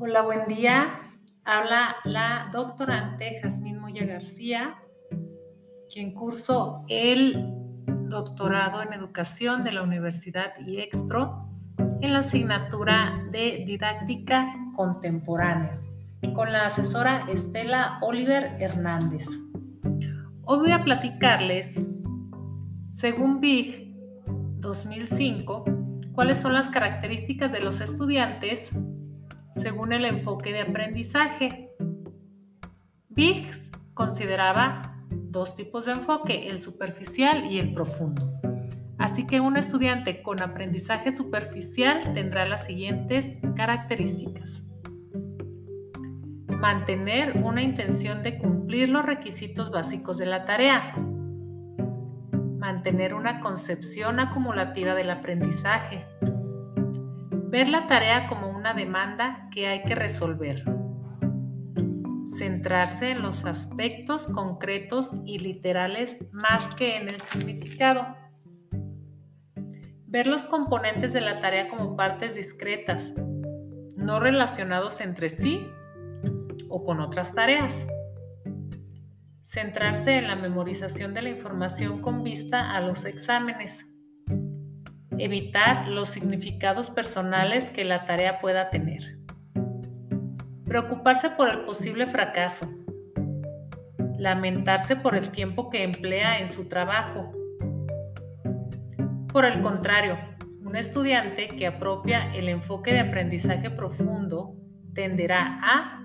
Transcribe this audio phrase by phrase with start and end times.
[0.00, 1.00] Hola, buen día.
[1.44, 4.76] Habla la doctorante Jazmín Moya García,
[5.92, 7.52] quien cursó el
[8.08, 11.50] doctorado en educación de la Universidad IEXPRO
[12.00, 15.72] en la asignatura de didáctica contemporánea
[16.32, 19.26] con la asesora Estela Oliver Hernández.
[20.44, 21.76] Hoy voy a platicarles,
[22.92, 23.96] según BIG
[24.60, 25.64] 2005,
[26.12, 28.70] cuáles son las características de los estudiantes
[29.58, 31.70] según el enfoque de aprendizaje.
[33.08, 38.32] Biggs consideraba dos tipos de enfoque, el superficial y el profundo.
[38.98, 44.62] Así que un estudiante con aprendizaje superficial tendrá las siguientes características.
[46.48, 50.96] Mantener una intención de cumplir los requisitos básicos de la tarea.
[52.58, 56.04] Mantener una concepción acumulativa del aprendizaje.
[57.30, 60.64] Ver la tarea como una demanda que hay que resolver.
[62.36, 68.16] Centrarse en los aspectos concretos y literales más que en el significado.
[70.06, 73.12] Ver los componentes de la tarea como partes discretas,
[73.96, 75.66] no relacionados entre sí
[76.68, 77.76] o con otras tareas.
[79.44, 83.86] Centrarse en la memorización de la información con vista a los exámenes
[85.18, 89.18] Evitar los significados personales que la tarea pueda tener.
[90.64, 92.70] Preocuparse por el posible fracaso.
[94.16, 97.32] Lamentarse por el tiempo que emplea en su trabajo.
[99.32, 100.16] Por el contrario,
[100.62, 104.54] un estudiante que apropia el enfoque de aprendizaje profundo
[104.94, 106.04] tenderá a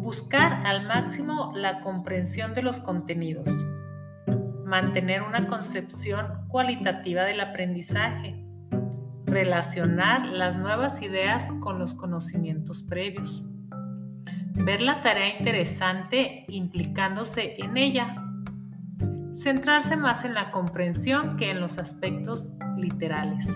[0.00, 3.48] buscar al máximo la comprensión de los contenidos
[4.68, 8.36] mantener una concepción cualitativa del aprendizaje,
[9.24, 13.46] relacionar las nuevas ideas con los conocimientos previos,
[14.54, 18.22] ver la tarea interesante implicándose en ella,
[19.36, 23.46] centrarse más en la comprensión que en los aspectos literales,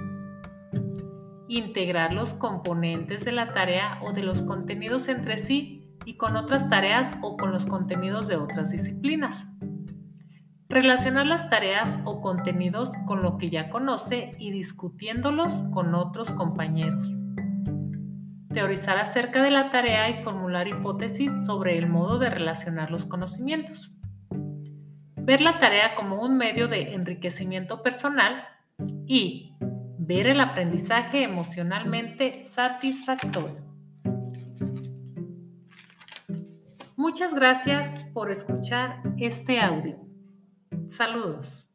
[1.49, 6.71] integrar los componentes de la tarea o de los contenidos entre sí y con otras
[6.71, 9.47] tareas o con los contenidos de otras disciplinas
[10.73, 17.05] Relacionar las tareas o contenidos con lo que ya conoce y discutiéndolos con otros compañeros.
[18.49, 23.93] Teorizar acerca de la tarea y formular hipótesis sobre el modo de relacionar los conocimientos.
[25.17, 28.43] Ver la tarea como un medio de enriquecimiento personal
[29.07, 29.55] y
[29.99, 33.61] ver el aprendizaje emocionalmente satisfactorio.
[36.97, 40.02] Muchas gracias por escuchar este audio.
[40.93, 41.67] Saludos.